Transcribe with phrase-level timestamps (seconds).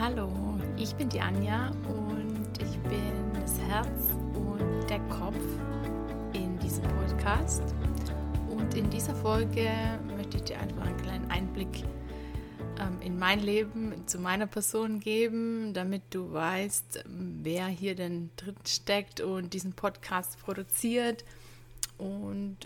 [0.00, 0.30] Hallo,
[0.76, 5.42] ich bin die Anja und ich bin das Herz und der Kopf
[6.34, 7.74] in diesem Podcast.
[8.48, 9.68] Und in dieser Folge
[10.16, 11.82] möchte ich dir einfach einen kleinen Einblick
[12.78, 17.02] ähm, in mein Leben, zu meiner Person geben, damit du weißt,
[17.42, 21.24] wer hier denn drin steckt und diesen Podcast produziert
[21.96, 22.56] und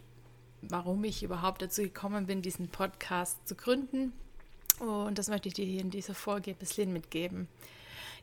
[0.61, 4.13] warum ich überhaupt dazu gekommen bin, diesen Podcast zu gründen.
[4.83, 7.47] Und das möchte ich dir hier in dieser Folge ein bisschen mitgeben.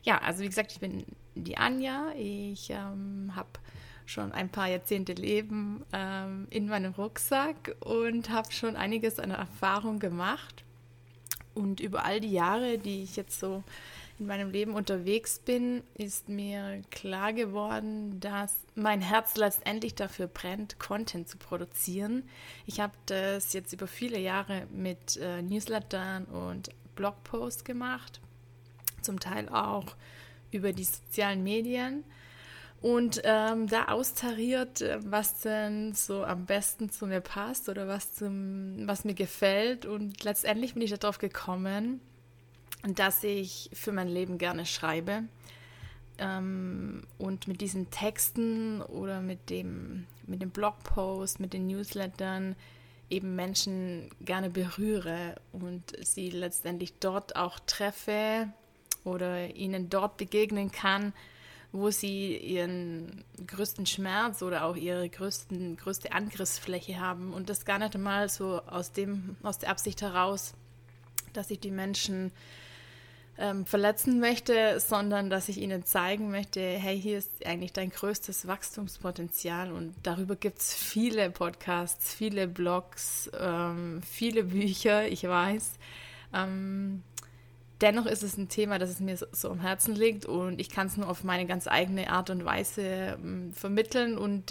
[0.02, 2.12] Ja, also wie gesagt, ich bin die Anja.
[2.18, 3.48] Ich ähm, habe
[4.04, 10.00] schon ein paar Jahrzehnte Leben ähm, in meinem Rucksack und habe schon einiges an Erfahrung
[10.00, 10.64] gemacht.
[11.54, 13.64] Und über all die Jahre, die ich jetzt so
[14.20, 20.78] in meinem Leben unterwegs bin, ist mir klar geworden, dass mein Herz letztendlich dafür brennt,
[20.78, 22.28] Content zu produzieren.
[22.66, 28.20] Ich habe das jetzt über viele Jahre mit äh, Newslettern und Blogposts gemacht,
[29.00, 29.96] zum Teil auch
[30.50, 32.04] über die sozialen Medien
[32.82, 38.14] und ähm, da austariert, äh, was denn so am besten zu mir passt oder was,
[38.14, 39.84] zum, was mir gefällt.
[39.84, 42.00] Und letztendlich bin ich darauf gekommen,
[42.82, 45.24] dass ich für mein Leben gerne schreibe
[46.18, 52.56] ähm, und mit diesen Texten oder mit dem, mit dem Blogpost, mit den Newslettern
[53.10, 58.48] eben Menschen gerne berühre und sie letztendlich dort auch treffe
[59.04, 61.12] oder ihnen dort begegnen kann,
[61.72, 67.32] wo sie ihren größten Schmerz oder auch ihre größten, größte Angriffsfläche haben.
[67.32, 70.54] Und das gar nicht einmal so aus, dem, aus der Absicht heraus,
[71.32, 72.32] dass ich die Menschen
[73.40, 78.46] ähm, verletzen möchte, sondern dass ich ihnen zeigen möchte, hey, hier ist eigentlich dein größtes
[78.46, 85.72] Wachstumspotenzial und darüber gibt es viele Podcasts, viele Blogs, ähm, viele Bücher, ich weiß.
[86.34, 87.02] Ähm,
[87.80, 90.86] dennoch ist es ein Thema, das es mir so, am Herzen liegt und ich kann
[90.86, 94.50] es nur auf meine ganz eigene Art und Weise ähm, vermitteln und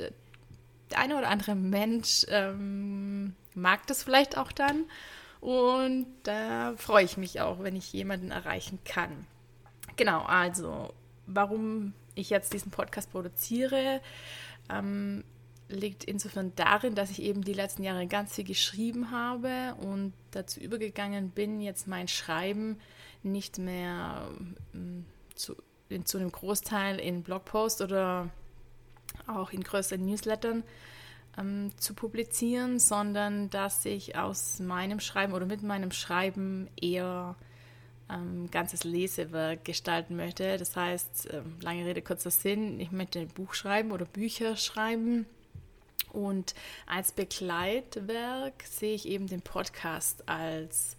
[0.89, 4.85] der eine oder andere Mensch ähm, mag das vielleicht auch dann
[5.41, 9.25] und da freue ich mich auch, wenn ich jemanden erreichen kann.
[9.95, 10.93] Genau, also
[11.27, 14.01] warum ich jetzt diesen Podcast produziere,
[14.69, 15.23] ähm,
[15.69, 20.59] liegt insofern darin, dass ich eben die letzten Jahre ganz viel geschrieben habe und dazu
[20.59, 22.77] übergegangen bin, jetzt mein Schreiben
[23.23, 24.29] nicht mehr
[24.73, 25.55] ähm, zu,
[26.05, 28.29] zu einem Großteil in Blogpost oder
[29.27, 30.63] auch in größeren Newslettern
[31.37, 37.35] ähm, zu publizieren, sondern dass ich aus meinem Schreiben oder mit meinem Schreiben eher
[38.09, 40.57] ähm, ganzes Lesewerk gestalten möchte.
[40.57, 45.25] Das heißt, äh, lange Rede, kurzer Sinn, ich möchte ein Buch schreiben oder Bücher schreiben.
[46.11, 46.55] Und
[46.87, 50.97] als Begleitwerk sehe ich eben den Podcast als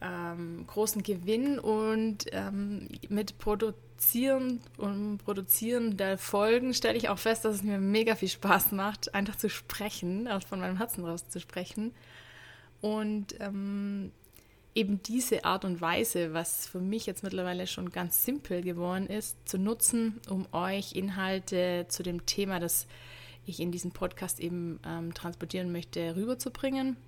[0.00, 3.38] ähm, großen Gewinn und ähm, mit
[3.96, 8.72] Produzieren und Produzieren der Folgen stelle ich auch fest, dass es mir mega viel Spaß
[8.72, 11.94] macht, einfach zu sprechen, also von meinem Herzen raus zu sprechen.
[12.82, 14.12] Und ähm,
[14.74, 19.36] eben diese Art und Weise, was für mich jetzt mittlerweile schon ganz simpel geworden ist,
[19.48, 22.86] zu nutzen, um euch Inhalte zu dem Thema, das
[23.46, 26.98] ich in diesem Podcast eben ähm, transportieren möchte, rüberzubringen.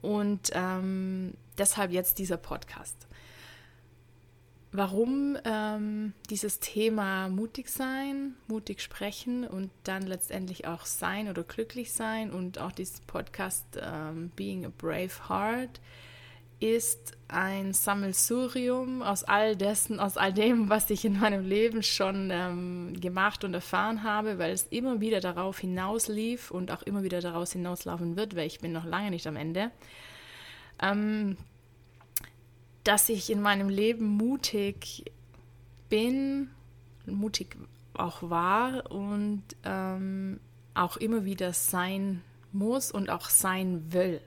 [0.00, 3.06] Und ähm, deshalb jetzt dieser Podcast.
[4.74, 11.92] Warum ähm, dieses Thema mutig sein, mutig sprechen und dann letztendlich auch sein oder glücklich
[11.92, 15.78] sein und auch dieses Podcast ähm, Being a Brave Heart
[16.58, 22.30] ist ein Sammelsurium aus all dessen, aus all dem, was ich in meinem Leben schon
[22.32, 27.20] ähm, gemacht und erfahren habe, weil es immer wieder darauf hinauslief und auch immer wieder
[27.20, 29.70] daraus hinauslaufen wird, weil ich bin noch lange nicht am Ende.
[30.80, 31.36] Ähm,
[32.84, 35.04] dass ich in meinem Leben mutig
[35.88, 36.50] bin,
[37.06, 37.56] mutig
[37.94, 40.40] auch war und ähm,
[40.74, 42.22] auch immer wieder sein
[42.52, 44.20] muss und auch sein will.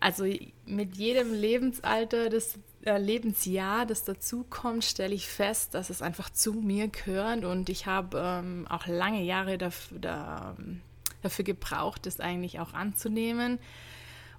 [0.00, 0.24] Also
[0.66, 6.54] mit jedem Lebensalter, das äh, Lebensjahr, das dazukommt, stelle ich fest, dass es einfach zu
[6.54, 10.56] mir gehört und ich habe ähm, auch lange Jahre dafür, da,
[11.22, 13.58] dafür gebraucht, das eigentlich auch anzunehmen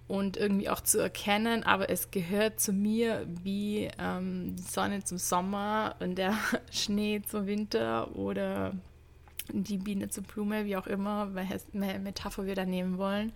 [0.07, 5.17] und irgendwie auch zu erkennen, aber es gehört zu mir wie ähm, die Sonne zum
[5.17, 6.35] Sommer und der
[6.71, 8.73] Schnee zum Winter oder
[9.51, 13.33] die Biene zur Blume, wie auch immer, welche Metapher wir da nehmen wollen.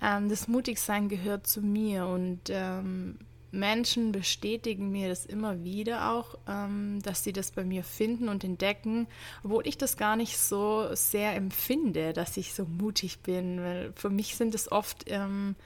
[0.00, 3.18] Ähm, das Mutigsein gehört zu mir und ähm,
[3.50, 8.44] Menschen bestätigen mir das immer wieder auch, ähm, dass sie das bei mir finden und
[8.44, 9.06] entdecken,
[9.42, 13.60] obwohl ich das gar nicht so sehr empfinde, dass ich so mutig bin.
[13.60, 15.56] Weil für mich sind es oft ähm,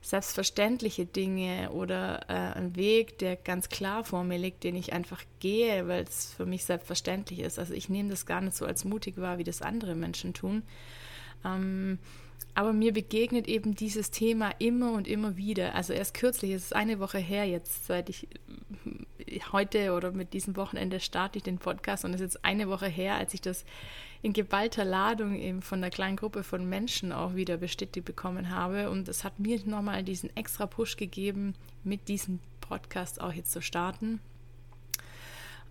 [0.00, 5.22] selbstverständliche Dinge oder äh, ein Weg, der ganz klar vor mir liegt, den ich einfach
[5.40, 7.58] gehe, weil es für mich selbstverständlich ist.
[7.58, 10.62] Also ich nehme das gar nicht so als mutig wahr, wie das andere Menschen tun.
[11.44, 11.98] Ähm,
[12.58, 15.76] aber mir begegnet eben dieses Thema immer und immer wieder.
[15.76, 18.26] Also erst kürzlich, es ist eine Woche her jetzt, seit ich
[19.52, 22.88] heute oder mit diesem Wochenende starte ich den Podcast und es ist jetzt eine Woche
[22.88, 23.64] her, als ich das
[24.22, 28.90] in geballter Ladung eben von einer kleinen Gruppe von Menschen auch wieder bestätigt bekommen habe.
[28.90, 33.62] Und es hat mir nochmal diesen extra Push gegeben, mit diesem Podcast auch jetzt zu
[33.62, 34.18] starten.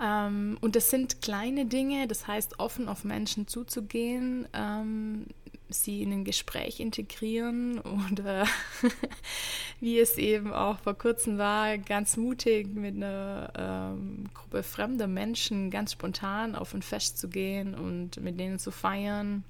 [0.02, 5.26] Ähm, und das sind kleine Dinge, das heißt, offen auf Menschen zuzugehen, ähm,
[5.70, 8.46] sie in ein Gespräch integrieren oder
[9.80, 15.70] wie es eben auch vor kurzem war, ganz mutig mit einer ähm, Gruppe fremder Menschen
[15.70, 19.44] ganz spontan auf ein Fest zu gehen und mit denen zu feiern.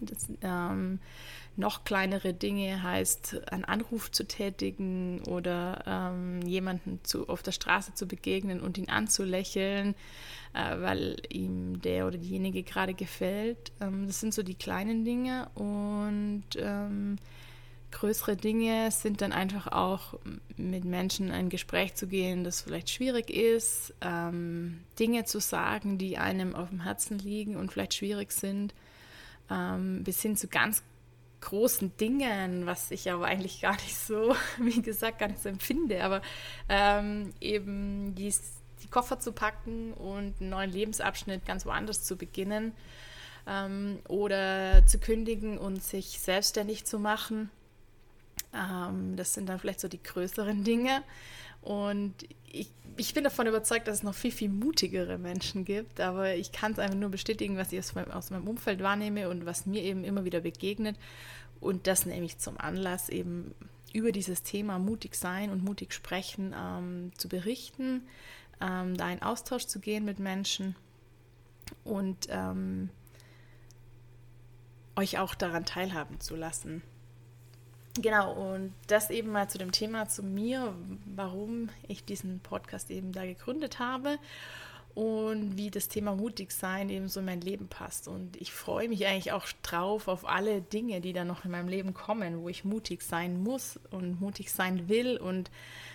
[0.00, 0.98] Das, ähm,
[1.56, 7.94] noch kleinere Dinge heißt, einen Anruf zu tätigen oder ähm, jemanden zu, auf der Straße
[7.94, 9.94] zu begegnen und ihn anzulächeln,
[10.52, 13.72] äh, weil ihm der oder diejenige gerade gefällt.
[13.80, 17.16] Ähm, das sind so die kleinen Dinge und ähm,
[17.92, 20.18] größere Dinge sind dann einfach auch
[20.56, 25.98] mit Menschen in ein Gespräch zu gehen, das vielleicht schwierig ist, ähm, Dinge zu sagen,
[25.98, 28.74] die einem auf dem Herzen liegen und vielleicht schwierig sind,
[29.50, 30.82] ähm, bis hin zu ganz
[31.40, 36.02] großen Dingen, was ich aber eigentlich gar nicht so, wie gesagt, gar nicht so empfinde,
[36.02, 36.22] aber
[36.68, 38.32] ähm, eben die,
[38.82, 42.72] die, Koffer zu packen und einen neuen Lebensabschnitt ganz woanders zu beginnen
[43.46, 47.50] ähm, oder zu kündigen und sich selbstständig zu machen.
[48.54, 51.02] Ähm, das sind dann vielleicht so die größeren Dinge.
[51.64, 52.14] Und
[52.44, 56.52] ich, ich bin davon überzeugt, dass es noch viel, viel mutigere Menschen gibt, aber ich
[56.52, 59.64] kann es einfach nur bestätigen, was ich aus meinem, aus meinem Umfeld wahrnehme und was
[59.64, 60.98] mir eben immer wieder begegnet.
[61.60, 63.54] Und das nehme ich zum Anlass, eben
[63.94, 68.02] über dieses Thema mutig sein und mutig sprechen ähm, zu berichten,
[68.60, 70.76] ähm, da in Austausch zu gehen mit Menschen
[71.82, 72.90] und ähm,
[74.96, 76.82] euch auch daran teilhaben zu lassen.
[78.00, 80.74] Genau, und das eben mal zu dem Thema zu mir,
[81.04, 84.18] warum ich diesen Podcast eben da gegründet habe
[84.94, 88.08] und wie das Thema mutig sein eben so in mein Leben passt.
[88.08, 91.68] Und ich freue mich eigentlich auch drauf auf alle Dinge, die da noch in meinem
[91.68, 95.52] Leben kommen, wo ich mutig sein muss und mutig sein will und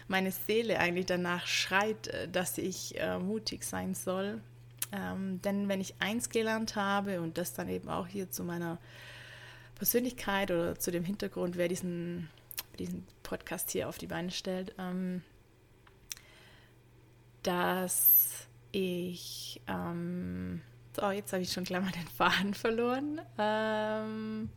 [0.07, 4.41] meine Seele eigentlich danach schreit, äh, dass ich äh, mutig sein soll.
[4.91, 8.79] Ähm, denn wenn ich eins gelernt habe und das dann eben auch hier zu meiner
[9.79, 12.29] Persönlichkeit oder zu dem Hintergrund, wer diesen,
[12.77, 15.23] diesen Podcast hier auf die Beine stellt, ähm,
[17.41, 20.61] dass ich, ähm,
[20.95, 23.21] so, jetzt habe ich schon gleich mal den Faden verloren.
[23.37, 24.49] Ähm,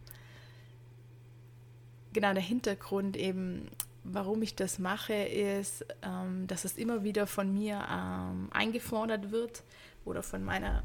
[2.12, 3.70] genau, der Hintergrund eben,
[4.02, 9.62] warum ich das mache, ist, ähm, dass es immer wieder von mir ähm, eingefordert wird
[10.04, 10.82] oder von meiner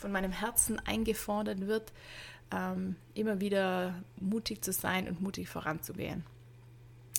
[0.00, 1.92] von meinem Herzen eingefordert wird,
[2.52, 6.24] ähm, immer wieder mutig zu sein und mutig voranzugehen.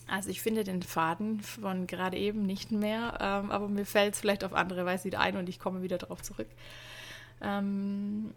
[0.07, 4.19] Also ich finde den Faden von gerade eben nicht mehr, ähm, aber mir fällt es
[4.19, 6.49] vielleicht auf andere Weise wieder ein und ich komme wieder darauf zurück.
[7.41, 8.33] Ähm,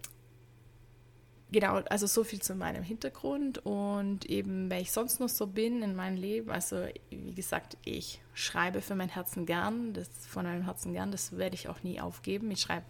[1.50, 5.82] genau, also so viel zu meinem Hintergrund und eben, wer ich sonst noch so bin
[5.82, 6.50] in meinem Leben.
[6.50, 11.36] Also wie gesagt, ich schreibe für mein Herzen gern, das von meinem Herzen gern, das
[11.36, 12.53] werde ich auch nie aufgeben.
[12.53, 12.86] Ich schreibe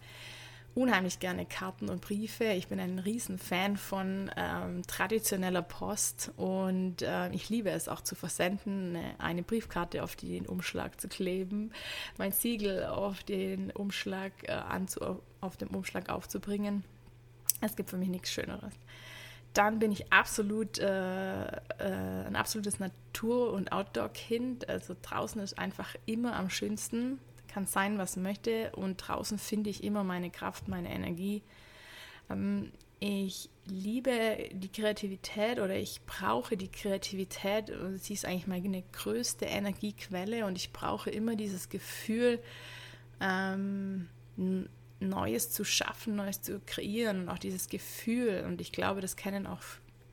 [0.74, 2.44] unheimlich gerne Karten und Briefe.
[2.44, 8.14] Ich bin ein Riesenfan von ähm, traditioneller Post und äh, ich liebe es auch zu
[8.14, 11.72] versenden, eine, Briefkarte auf den Umschlag zu kleben,
[12.18, 16.84] mein Siegel auf den Umschlag äh, anzu, auf dem Umschlag aufzubringen.
[17.60, 18.74] Es gibt für mich nichts Schöneres.
[19.52, 24.68] Dann bin ich absolut äh, äh ein absolutes Natur- und Outdoor-Kind.
[24.68, 27.20] Also draußen ist einfach immer am schönsten
[27.54, 28.73] kann sein, was möchte.
[28.73, 31.42] Und draußen finde ich immer meine Kraft, meine Energie.
[32.28, 37.73] Ähm, ich liebe die Kreativität oder ich brauche die Kreativität.
[37.96, 42.40] Sie ist eigentlich meine größte Energiequelle und ich brauche immer dieses Gefühl,
[43.20, 44.08] ähm,
[45.00, 48.44] Neues zu schaffen, Neues zu kreieren und auch dieses Gefühl.
[48.46, 49.62] Und ich glaube, das kennen auch,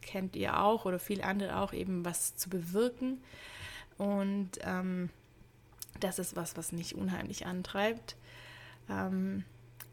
[0.01, 3.23] kennt ihr auch oder viele andere auch, eben was zu bewirken.
[3.97, 5.09] Und ähm,
[5.99, 8.15] das ist was, was mich unheimlich antreibt.
[8.89, 9.43] Ähm,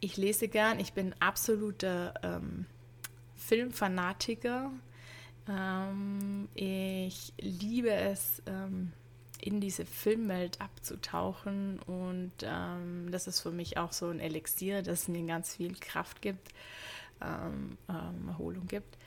[0.00, 2.66] ich lese gern, ich bin absoluter ähm,
[3.36, 4.70] Filmfanatiker.
[5.48, 8.92] Ähm, ich liebe es, ähm,
[9.40, 15.08] in diese Filmwelt abzutauchen und ähm, das ist für mich auch so ein Elixier, das
[15.08, 16.48] mir ganz viel Kraft gibt,
[17.22, 17.78] ähm,
[18.26, 18.98] Erholung gibt.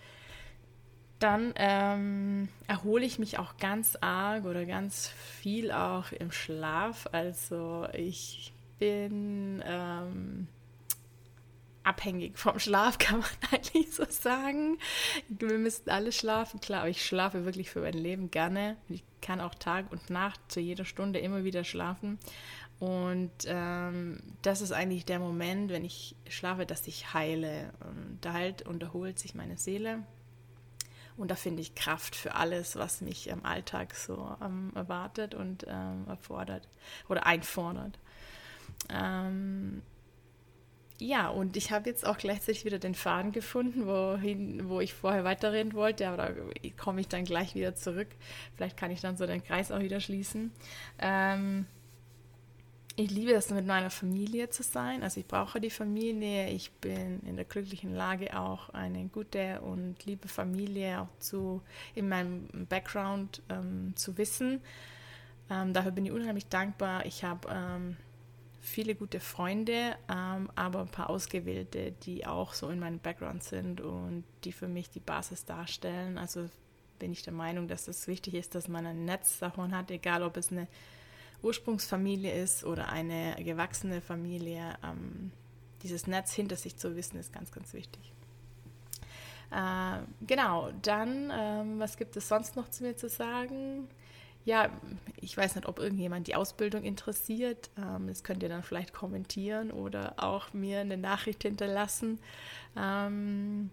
[1.23, 7.07] Dann ähm, erhole ich mich auch ganz arg oder ganz viel auch im Schlaf.
[7.11, 10.47] Also ich bin ähm,
[11.83, 14.79] abhängig vom Schlaf, kann man eigentlich so sagen.
[15.27, 18.77] Wir müssen alle schlafen, klar, aber ich schlafe wirklich für mein Leben gerne.
[18.89, 22.17] Ich kann auch Tag und Nacht zu jeder Stunde immer wieder schlafen.
[22.79, 27.71] Und ähm, das ist eigentlich der Moment, wenn ich schlafe, dass ich heile.
[27.81, 30.03] Und da halt unterholt sich meine Seele.
[31.17, 35.65] Und da finde ich Kraft für alles, was mich im Alltag so ähm, erwartet und
[35.67, 36.67] ähm, erfordert
[37.09, 37.99] oder einfordert.
[38.89, 39.81] Ähm,
[41.01, 45.23] ja, und ich habe jetzt auch gleichzeitig wieder den Faden gefunden, wohin, wo ich vorher
[45.23, 46.29] weiterreden wollte, aber da
[46.77, 48.09] komme ich dann gleich wieder zurück.
[48.55, 50.51] Vielleicht kann ich dann so den Kreis auch wieder schließen.
[50.99, 51.65] Ähm,
[52.97, 55.03] ich liebe es, mit meiner Familie zu sein.
[55.03, 56.49] Also ich brauche die Familie.
[56.49, 61.61] Ich bin in der glücklichen Lage, auch eine gute und liebe Familie auch zu,
[61.95, 64.61] in meinem Background ähm, zu wissen.
[65.49, 67.05] Ähm, dafür bin ich unheimlich dankbar.
[67.05, 67.97] Ich habe ähm,
[68.59, 73.81] viele gute Freunde, ähm, aber ein paar ausgewählte, die auch so in meinem Background sind
[73.81, 76.17] und die für mich die Basis darstellen.
[76.17, 76.49] Also
[76.99, 80.23] bin ich der Meinung, dass es wichtig ist, dass man ein Netz davon hat, egal
[80.23, 80.67] ob es eine
[81.41, 84.75] Ursprungsfamilie ist oder eine gewachsene Familie.
[84.83, 85.31] Ähm,
[85.83, 88.13] dieses Netz hinter sich zu wissen, ist ganz, ganz wichtig.
[89.51, 93.87] Äh, genau, dann, ähm, was gibt es sonst noch zu mir zu sagen?
[94.45, 94.69] ja,
[95.17, 97.69] ich weiß nicht, ob irgendjemand die Ausbildung interessiert.
[97.77, 102.19] Ähm, das könnt ihr dann vielleicht kommentieren oder auch mir eine Nachricht hinterlassen.
[102.75, 103.69] Ähm,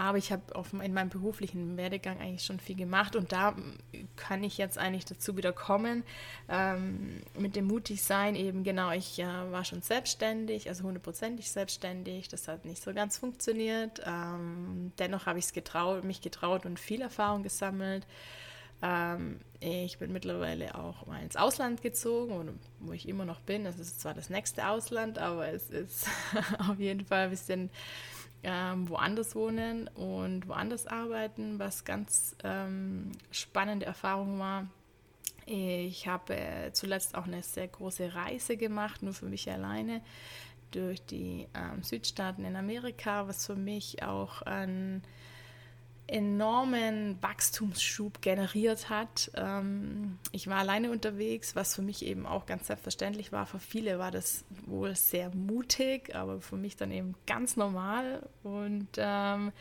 [0.00, 0.42] aber ich habe
[0.82, 3.54] in meinem beruflichen Werdegang eigentlich schon viel gemacht und da
[4.16, 6.04] kann ich jetzt eigentlich dazu wieder kommen.
[6.48, 12.28] Ähm, mit dem Mutigsein eben, genau, ich äh, war schon selbstständig, also hundertprozentig selbstständig.
[12.28, 14.00] Das hat nicht so ganz funktioniert.
[14.06, 18.06] Ähm, dennoch habe ich getraut, mich getraut und viel Erfahrung gesammelt.
[18.80, 23.66] Ähm, ich bin mittlerweile auch mal ins Ausland gezogen, wo ich immer noch bin.
[23.66, 26.06] Es ist zwar das nächste Ausland, aber es ist
[26.70, 27.68] auf jeden Fall ein bisschen
[28.42, 34.66] ähm, woanders wohnen und woanders arbeiten, was ganz ähm, spannende Erfahrung war.
[35.46, 40.00] Ich habe zuletzt auch eine sehr große Reise gemacht, nur für mich alleine,
[40.70, 45.02] durch die ähm, Südstaaten in Amerika, was für mich auch ein
[46.10, 49.30] enormen Wachstumsschub generiert hat.
[49.34, 53.46] Ähm, ich war alleine unterwegs, was für mich eben auch ganz selbstverständlich war.
[53.46, 58.28] Für viele war das wohl sehr mutig, aber für mich dann eben ganz normal.
[58.42, 59.52] Und ähm,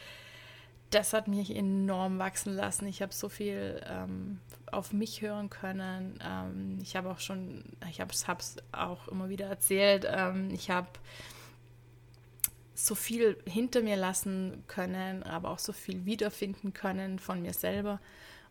[0.89, 2.87] das hat mich enorm wachsen lassen.
[2.87, 4.39] Ich habe so viel ähm,
[4.71, 6.19] auf mich hören können.
[6.81, 10.07] Ich habe auch schon, ich habe es auch immer wieder erzählt,
[10.51, 10.87] ich habe
[12.85, 17.99] so viel hinter mir lassen können, aber auch so viel wiederfinden können von mir selber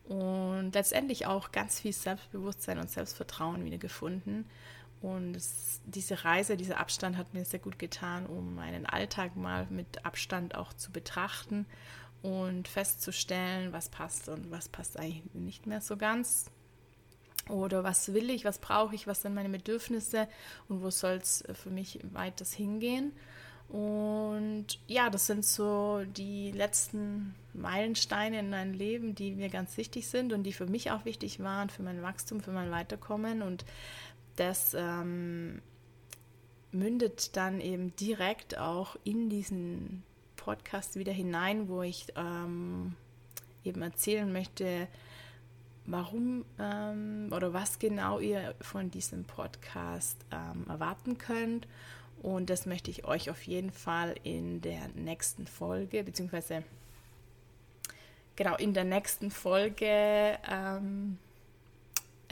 [0.07, 4.45] und letztendlich auch ganz viel Selbstbewusstsein und Selbstvertrauen wieder gefunden.
[5.01, 9.65] Und es, diese Reise, dieser Abstand hat mir sehr gut getan, um meinen Alltag mal
[9.69, 11.65] mit Abstand auch zu betrachten
[12.21, 16.51] und festzustellen, was passt und was passt eigentlich nicht mehr so ganz.
[17.47, 20.27] Oder was will ich, was brauche ich, was sind meine Bedürfnisse
[20.67, 23.13] und wo soll es für mich weiters hingehen.
[23.69, 30.07] Und ja, das sind so die letzten Meilensteine in meinem Leben, die mir ganz wichtig
[30.07, 33.43] sind und die für mich auch wichtig waren, für mein Wachstum, für mein Weiterkommen.
[33.43, 33.65] Und
[34.37, 35.61] das ähm,
[36.71, 40.03] mündet dann eben direkt auch in diesen
[40.35, 42.95] Podcast wieder hinein, wo ich ähm,
[43.63, 44.87] eben erzählen möchte,
[45.85, 51.67] warum ähm, oder was genau ihr von diesem Podcast ähm, erwarten könnt
[52.21, 56.63] und das möchte ich euch auf jeden Fall in der nächsten Folge, beziehungsweise
[58.35, 61.17] genau in der nächsten Folge ähm,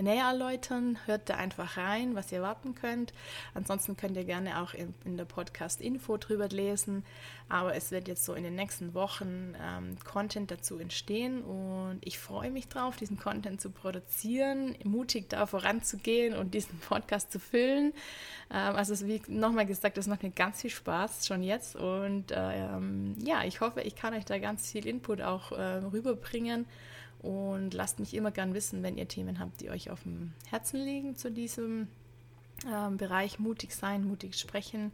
[0.01, 0.97] näher erläutern.
[1.05, 3.13] Hört da einfach rein, was ihr warten könnt.
[3.53, 7.03] Ansonsten könnt ihr gerne auch in, in der Podcast-Info drüber lesen.
[7.49, 12.19] Aber es wird jetzt so in den nächsten Wochen ähm, Content dazu entstehen und ich
[12.19, 17.93] freue mich drauf, diesen Content zu produzieren, mutig da voranzugehen und diesen Podcast zu füllen.
[18.51, 23.15] Ähm, also wie nochmal gesagt, es macht mir ganz viel Spaß schon jetzt und ähm,
[23.23, 26.65] ja, ich hoffe, ich kann euch da ganz viel Input auch äh, rüberbringen.
[27.21, 30.79] Und lasst mich immer gern wissen, wenn ihr Themen habt, die euch auf dem Herzen
[30.79, 31.87] liegen zu diesem
[32.71, 34.91] ähm, Bereich mutig sein, mutig sprechen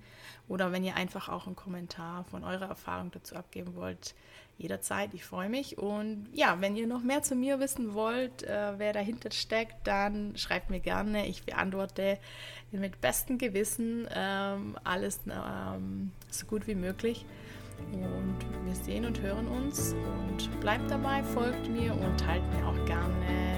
[0.48, 4.16] oder wenn ihr einfach auch einen Kommentar von eurer Erfahrung dazu abgeben wollt,
[4.58, 5.14] jederzeit.
[5.14, 5.78] Ich freue mich.
[5.78, 10.38] Und ja, wenn ihr noch mehr zu mir wissen wollt, äh, wer dahinter steckt, dann
[10.38, 11.28] schreibt mir gerne.
[11.28, 12.20] Ich beantworte
[12.72, 17.26] mit bestem Gewissen ähm, alles ähm, so gut wie möglich.
[17.92, 18.36] Und
[18.66, 19.94] wir sehen und hören uns.
[19.94, 23.53] Und bleibt dabei, folgt mir und teilt mir auch gerne